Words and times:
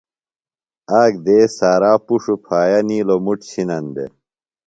آک 1.01 1.13
دیس 1.25 1.49
سارا 1.57 1.93
پُݜوۡ 2.05 2.39
پھایہ 2.45 2.81
نِیلوۡ 2.87 3.21
مُٹ 3.25 3.39
چِھنن 3.49 3.85
دےۡ۔ 3.95 4.11